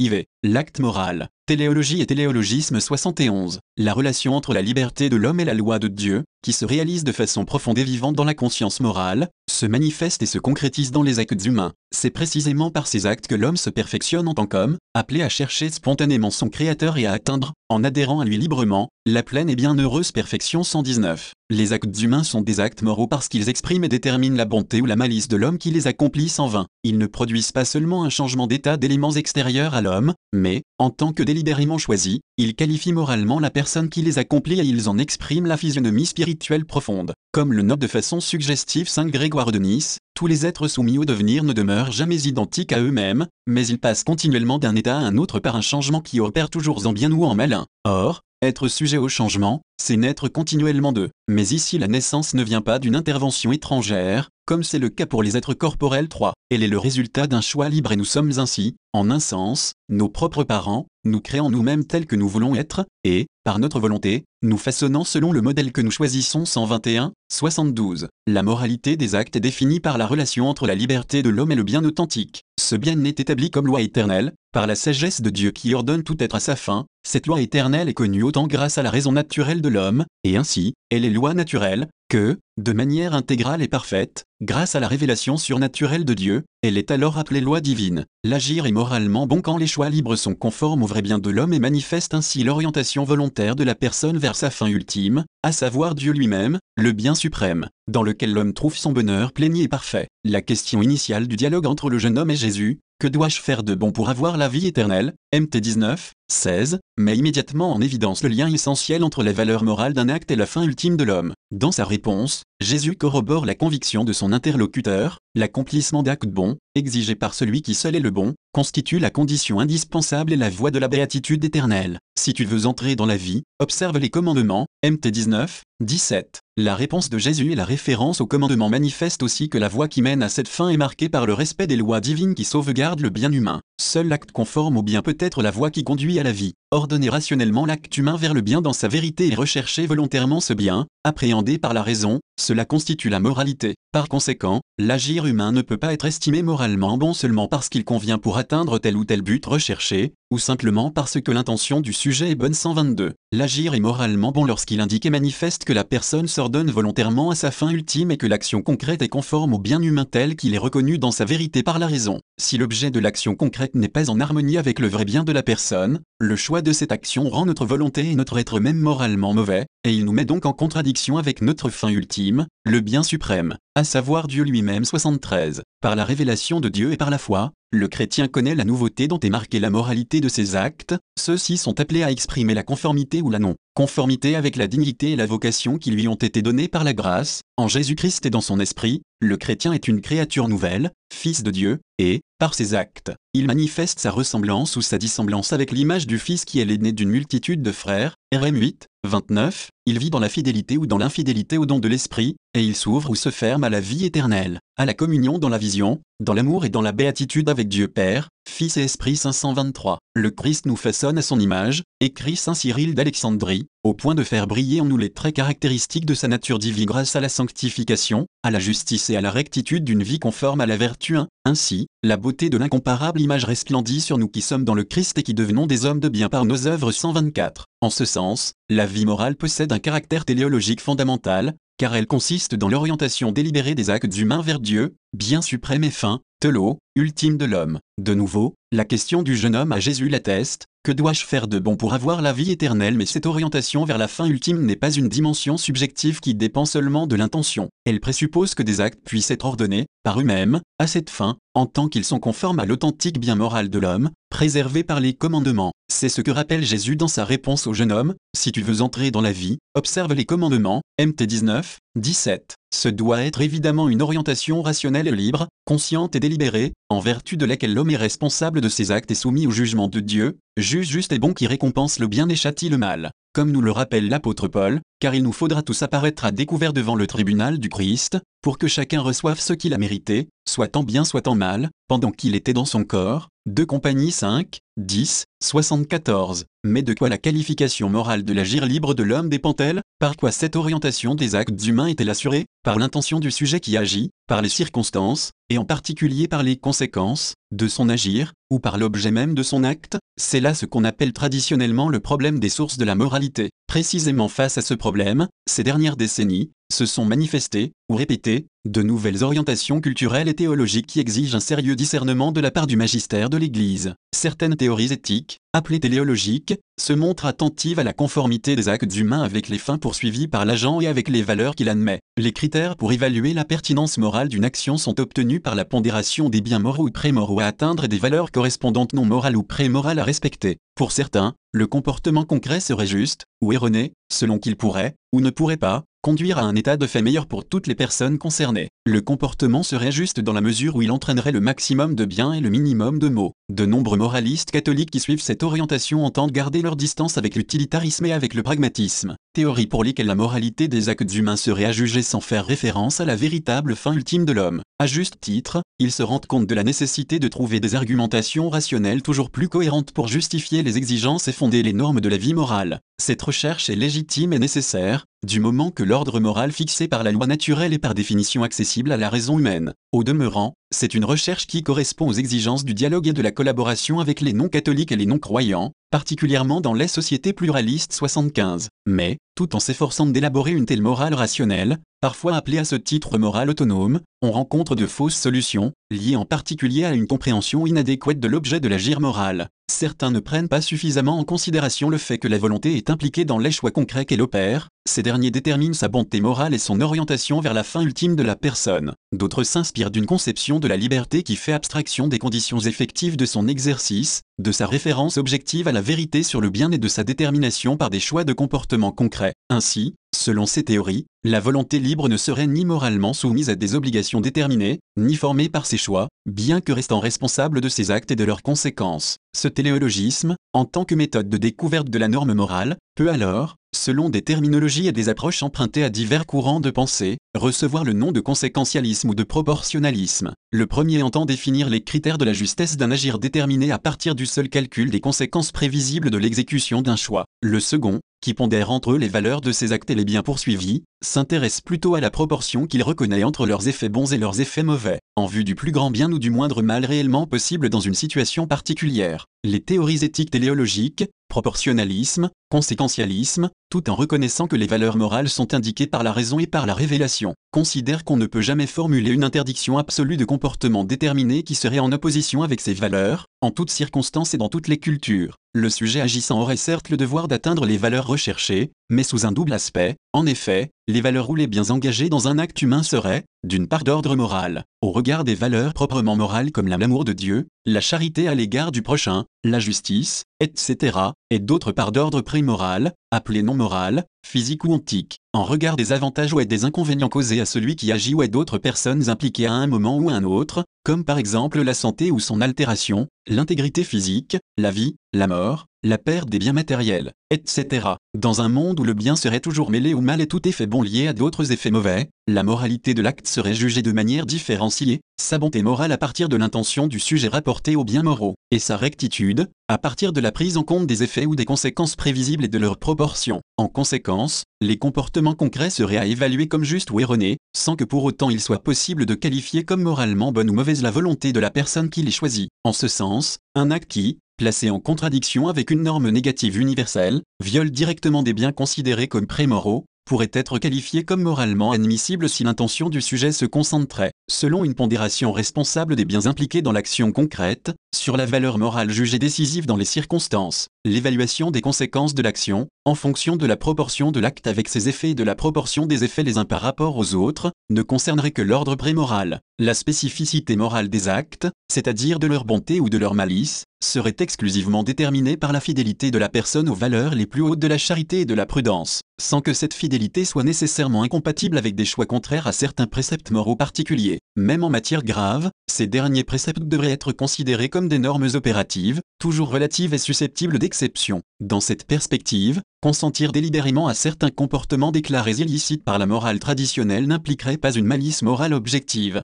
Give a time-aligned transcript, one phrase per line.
[0.00, 0.24] IV.
[0.42, 1.28] L'acte moral.
[1.46, 3.60] Téléologie et téléologisme 71.
[3.76, 7.04] La relation entre la liberté de l'homme et la loi de Dieu, qui se réalise
[7.04, 11.02] de façon profonde et vivante dans la conscience morale, se manifeste et se concrétise dans
[11.02, 11.72] les actes humains.
[11.94, 15.70] C'est précisément par ces actes que l'homme se perfectionne en tant qu'homme, appelé à chercher
[15.70, 20.12] spontanément son Créateur et à atteindre, en adhérant à lui librement, la pleine et bienheureuse
[20.12, 21.32] perfection 119.
[21.50, 24.86] Les actes humains sont des actes moraux parce qu'ils expriment et déterminent la bonté ou
[24.86, 26.66] la malice de l'homme qui les accomplit sans vain.
[26.84, 31.12] Ils ne produisent pas seulement un changement d'état d'éléments extérieurs à l'homme, mais, en tant
[31.12, 35.46] que délibérément choisis, ils qualifient moralement la personne qui les accomplit et ils en expriment
[35.46, 36.33] la physionomie spirituelle
[36.66, 37.14] profonde.
[37.32, 41.04] Comme le note de façon suggestive Saint Grégoire de Nice, tous les êtres soumis au
[41.04, 45.16] devenir ne demeurent jamais identiques à eux-mêmes, mais ils passent continuellement d'un état à un
[45.16, 47.58] autre par un changement qui opère toujours en bien ou en mal.
[47.84, 51.10] Or, être sujet au changement, c'est naître continuellement d'eux.
[51.28, 55.22] Mais ici la naissance ne vient pas d'une intervention étrangère, comme c'est le cas pour
[55.22, 56.34] les êtres corporels 3.
[56.50, 60.08] Elle est le résultat d'un choix libre et nous sommes ainsi, en un sens, nos
[60.08, 64.58] propres parents, nous créant nous-mêmes tels que nous voulons être, et, par notre volonté, nous
[64.58, 68.08] façonnant selon le modèle que nous choisissons 121, 72.
[68.26, 71.56] La moralité des actes est définie par la relation entre la liberté de l'homme et
[71.56, 72.42] le bien authentique.
[72.60, 76.22] Ce bien n'est établi comme loi éternelle, par la sagesse de Dieu qui ordonne tout
[76.22, 79.60] être à sa fin, cette loi éternelle est connue autant grâce à la raison naturelle
[79.60, 84.76] de l'homme, et ainsi, elle est loi naturelle, que, de manière intégrale et parfaite, grâce
[84.76, 88.04] à la révélation surnaturelle de Dieu, elle est alors appelée loi divine.
[88.22, 91.52] L'agir est moralement bon quand les choix libres sont conformes au vrai bien de l'homme
[91.52, 96.12] et manifestent ainsi l'orientation volontaire de la personne vers sa fin ultime, à savoir Dieu
[96.12, 100.06] lui-même, le bien suprême, dans lequel l'homme trouve son bonheur plein et parfait.
[100.22, 103.74] La question initiale du dialogue entre le jeune homme et Jésus, que dois-je faire de
[103.74, 105.14] bon pour avoir la vie éternelle?
[105.34, 110.08] MT 19, 16, met immédiatement en évidence le lien essentiel entre la valeur morale d'un
[110.08, 111.34] acte et la fin ultime de l'homme.
[111.50, 117.34] Dans sa réponse, Jésus corrobore la conviction de son interlocuteur, l'accomplissement d'actes bons, exigé par
[117.34, 120.88] celui qui seul est le bon, constitue la condition indispensable et la voie de la
[120.88, 121.98] béatitude éternelle.
[122.16, 126.43] Si tu veux entrer dans la vie, observe les commandements, MT 19, 17.
[126.56, 130.02] La réponse de Jésus et la référence aux commandements manifestent aussi que la voie qui
[130.02, 133.10] mène à cette fin est marquée par le respect des lois divines qui sauvegardent le
[133.10, 133.60] bien humain.
[133.80, 136.54] Seul l'acte conforme au bien peut être la voie qui conduit à la vie.
[136.74, 140.88] Ordonner rationnellement l'acte humain vers le bien dans sa vérité et rechercher volontairement ce bien,
[141.04, 143.76] appréhendé par la raison, cela constitue la moralité.
[143.92, 148.18] Par conséquent, l'agir humain ne peut pas être estimé moralement bon seulement parce qu'il convient
[148.18, 152.34] pour atteindre tel ou tel but recherché, ou simplement parce que l'intention du sujet est
[152.34, 153.12] bonne 122.
[153.30, 157.52] L'agir est moralement bon lorsqu'il indique et manifeste que la personne s'ordonne volontairement à sa
[157.52, 160.98] fin ultime et que l'action concrète est conforme au bien humain tel qu'il est reconnu
[160.98, 162.18] dans sa vérité par la raison.
[162.40, 165.44] Si l'objet de l'action concrète n'est pas en harmonie avec le vrai bien de la
[165.44, 169.66] personne, le choix de cette action rend notre volonté et notre être même moralement mauvais,
[169.84, 173.84] et il nous met donc en contradiction avec notre fin ultime, le bien suprême, à
[173.84, 175.62] savoir Dieu lui-même 73.
[175.80, 179.20] Par la révélation de Dieu et par la foi, le chrétien connaît la nouveauté dont
[179.20, 183.30] est marquée la moralité de ses actes, ceux-ci sont appelés à exprimer la conformité ou
[183.30, 186.94] la non-conformité avec la dignité et la vocation qui lui ont été données par la
[186.94, 191.50] grâce, en Jésus-Christ et dans son esprit, le chrétien est une créature nouvelle, fils de
[191.50, 196.18] Dieu, et, par ses actes, il manifeste sa ressemblance ou sa dissemblance avec l'image du
[196.18, 200.28] Fils qui est l'aîné d'une multitude de frères, RM 8, 29, il vit dans la
[200.28, 203.70] fidélité ou dans l'infidélité au don de l'Esprit, et il s'ouvre ou se ferme à
[203.70, 207.48] la vie éternelle, à la communion dans la vision, dans l'amour et dans la béatitude
[207.48, 209.98] avec Dieu Père, Fils et Esprit 523.
[210.14, 214.46] Le Christ nous façonne à son image, écrit Saint Cyril d'Alexandrie, au point de faire
[214.46, 218.50] briller en nous les traits caractéristiques de sa nature divine grâce à la sanctification, à
[218.50, 221.28] la justice et à la rectitude d'une vie conforme à la vertu 1.
[221.44, 225.22] Ainsi, la beauté de l'incomparable image resplendit sur nous qui sommes dans le Christ et
[225.22, 227.66] qui devenons des hommes de bien par nos œuvres 124.
[227.82, 232.70] En ce sens, la vie morale possède un caractère téléologique fondamental, car elle consiste dans
[232.70, 237.80] l'orientation délibérée des actes humains vers Dieu, bien suprême et fin, telot, ultime de l'homme.
[238.00, 241.76] De nouveau, la question du jeune homme à Jésus l'atteste, que dois-je faire de bon
[241.76, 242.98] pour avoir la vie éternelle?
[242.98, 247.06] Mais cette orientation vers la fin ultime n'est pas une dimension subjective qui dépend seulement
[247.06, 247.70] de l'intention.
[247.86, 251.88] Elle présuppose que des actes puissent être ordonnés, par eux-mêmes, à cette fin, en tant
[251.88, 255.72] qu'ils sont conformes à l'authentique bien moral de l'homme, préservé par les commandements.
[255.88, 259.10] C'est ce que rappelle Jésus dans sa réponse au jeune homme, si tu veux entrer
[259.10, 262.56] dans la vie, observe les commandements, MT 19, 17.
[262.74, 267.46] Ce doit être évidemment une orientation rationnelle et libre, consciente et délibérée, en vertu de
[267.46, 271.12] laquelle l'homme est responsable de ses actes et soumis au jugement de Dieu, juge juste
[271.12, 273.12] et bon qui récompense le bien et châtie le mal.
[273.34, 276.94] Comme nous le rappelle l'apôtre Paul, car il nous faudra tous apparaître à découvert devant
[276.94, 281.04] le tribunal du Christ, pour que chacun reçoive ce qu'il a mérité, soit en bien
[281.04, 283.26] soit en mal, pendant qu'il était dans son corps.
[283.46, 286.44] 2 Compagnie 5, 10, 74.
[286.62, 289.82] Mais de quoi la qualification morale de l'agir libre de l'homme dépend-elle?
[289.98, 292.46] Par quoi cette orientation des actes humains est-elle assurée?
[292.62, 297.34] Par l'intention du sujet qui agit, par les circonstances, et en particulier par les conséquences,
[297.50, 301.12] de son agir, ou par l'objet même de son acte, c'est là ce qu'on appelle
[301.12, 303.50] traditionnellement le problème des sources de la moralité.
[303.66, 309.22] Précisément face à ce problème, ces dernières décennies, se sont manifestées, ou répétées, de nouvelles
[309.22, 313.36] orientations culturelles et théologiques qui exigent un sérieux discernement de la part du magistère de
[313.36, 313.94] l'Église.
[314.14, 319.48] Certaines théories éthiques, appelées téléologiques, se montrent attentives à la conformité des actes humains avec
[319.48, 322.00] les fins poursuivies par l'agent et avec les valeurs qu'il admet.
[322.16, 326.40] Les critères pour évaluer la pertinence morale d'une action sont obtenus par la pondération des
[326.40, 330.04] biens moraux ou pré-moraux à atteindre et des valeurs correspondantes non morales ou pré-morales à
[330.04, 330.56] respecter.
[330.74, 335.56] Pour certains, le comportement concret serait juste, ou erroné, selon qu'il pourrait, ou ne pourrait
[335.56, 338.68] pas, conduire à un état de fait meilleur pour toutes les personnes concernées.
[338.84, 342.42] Le comportement serait juste dans la mesure où il entraînerait le maximum de bien et
[342.42, 343.32] le minimum de maux.
[343.50, 348.12] De nombreux moralistes catholiques qui suivent cette orientation entendent garder leur distance avec l'utilitarisme et
[348.12, 352.20] avec le pragmatisme, théorie pour lesquelles la moralité des actes humains serait à juger sans
[352.20, 354.60] faire référence à la véritable fin ultime de l'homme.
[354.78, 359.02] À juste titre, ils se rendent compte de la nécessité de trouver des argumentations rationnelles
[359.02, 362.80] toujours plus cohérentes pour justifier les exigences et fonder les normes de la vie morale.
[363.02, 367.26] Cette recherche est légitime et nécessaire, du moment que l'ordre moral fixé par la loi
[367.26, 369.72] naturelle est par définition accessible à la raison humaine.
[369.92, 374.00] Au demeurant, c'est une recherche qui correspond aux exigences du dialogue et de la collaboration
[374.00, 378.68] avec les non-catholiques et les non-croyants, particulièrement dans les sociétés pluralistes 75.
[378.86, 383.48] Mais, tout en s'efforçant d'élaborer une telle morale rationnelle, parfois appelée à ce titre morale
[383.48, 388.60] autonome, on rencontre de fausses solutions, liées en particulier à une compréhension inadéquate de l'objet
[388.60, 389.48] de l'agir moral.
[389.72, 393.38] Certains ne prennent pas suffisamment en considération le fait que la volonté est impliquée dans
[393.38, 397.54] les choix concrets qu'elle opère, ces derniers déterminent sa bonté morale et son orientation vers
[397.54, 398.92] la fin ultime de la personne.
[399.12, 403.48] D'autres s'inspirent d'une conception de la liberté qui fait abstraction des conditions effectives de son
[403.48, 407.78] exercice, de sa référence objective à la vérité sur le bien et de sa détermination
[407.78, 409.34] par des choix de comportement concrets.
[409.50, 414.20] Ainsi, Selon ces théories, la volonté libre ne serait ni moralement soumise à des obligations
[414.20, 418.24] déterminées, ni formée par ses choix, bien que restant responsable de ses actes et de
[418.24, 419.18] leurs conséquences.
[419.36, 424.08] Ce téléologisme, en tant que méthode de découverte de la norme morale, peut alors, selon
[424.08, 428.20] des terminologies et des approches empruntées à divers courants de pensée, recevoir le nom de
[428.20, 430.32] conséquentialisme ou de proportionnalisme.
[430.52, 434.26] Le premier entend définir les critères de la justesse d'un agir déterminé à partir du
[434.26, 437.24] seul calcul des conséquences prévisibles de l'exécution d'un choix.
[437.42, 440.82] Le second, qui pondère entre eux les valeurs de ces actes et les biens poursuivis,
[441.02, 444.98] s'intéresse plutôt à la proportion qu'il reconnaît entre leurs effets bons et leurs effets mauvais,
[445.16, 448.46] en vue du plus grand bien ou du moindre mal réellement possible dans une situation
[448.46, 449.26] particulière.
[449.44, 455.86] Les théories éthiques téléologiques, proportionnalisme, conséquentialisme, tout en reconnaissant que les valeurs morales sont indiquées
[455.86, 459.78] par la raison et par la révélation, considèrent qu'on ne peut jamais formuler une interdiction
[459.78, 464.38] absolue de comportement déterminé qui serait en opposition avec ces valeurs, en toutes circonstances et
[464.38, 465.36] dans toutes les cultures.
[465.56, 469.52] Le sujet agissant aurait certes le devoir d'atteindre les valeurs recherchées, mais sous un double
[469.52, 469.96] aspect.
[470.12, 473.84] En effet, les valeurs ou les biens engagés dans un acte humain seraient, d'une part
[473.84, 478.34] d'ordre moral, au regard des valeurs proprement morales comme l'amour de Dieu, la charité à
[478.34, 480.98] l'égard du prochain, la justice, etc.,
[481.30, 486.32] et d'autre part d'ordre pré-moral, appelé non moral, physique ou antique, en regard des avantages
[486.32, 489.68] ou des inconvénients causés à celui qui agit ou à d'autres personnes impliquées à un
[489.68, 494.70] moment ou un autre, comme par exemple la santé ou son altération, l'intégrité physique, la
[494.70, 497.88] vie, la mort, la perte des biens matériels, etc.
[498.18, 500.82] Dans un monde où le bien serait toujours mêlé au mal et tout effet bon
[500.82, 505.38] lié à d'autres effets mauvais, la moralité de l'acte serait jugée de manière différenciée, sa
[505.38, 509.50] bonté morale à partir de l'intention du sujet rapporté aux biens moraux, et sa rectitude,
[509.68, 512.58] à partir de la prise en compte des effets ou des conséquences prévisibles et de
[512.58, 513.42] leurs proportions.
[513.58, 518.04] En conséquence, les comportements concrets seraient à évaluer comme justes ou erronés, sans que pour
[518.04, 521.50] autant il soit possible de qualifier comme moralement bonne ou mauvaise la volonté de la
[521.50, 522.48] personne qui les choisit.
[522.64, 527.70] En ce sens, un acte qui, placé en contradiction avec une norme négative universelle, viole
[527.70, 533.00] directement des biens considérés comme prémoraux, pourrait être qualifié comme moralement admissible si l'intention du
[533.00, 538.26] sujet se concentrait, selon une pondération responsable des biens impliqués dans l'action concrète, sur la
[538.26, 543.46] valeur morale jugée décisive dans les circonstances, l'évaluation des conséquences de l'action, en fonction de
[543.46, 546.44] la proportion de l'acte avec ses effets et de la proportion des effets les uns
[546.44, 549.40] par rapport aux autres, ne concernerait que l'ordre prémoral.
[549.58, 554.82] La spécificité morale des actes, c'est-à-dire de leur bonté ou de leur malice, serait exclusivement
[554.82, 558.20] déterminée par la fidélité de la personne aux valeurs les plus hautes de la charité
[558.20, 562.46] et de la prudence, sans que cette fidélité soit nécessairement incompatible avec des choix contraires
[562.46, 564.18] à certains préceptes moraux particuliers.
[564.36, 569.48] Même en matière grave, ces derniers préceptes devraient être considérés comme des normes opératives, toujours
[569.48, 571.22] relatives et susceptibles d'exception.
[571.38, 577.58] Dans cette perspective, consentir délibérément à certains comportements déclarés illicites par la morale traditionnelle n'impliquerait
[577.58, 579.22] pas une malice morale objective.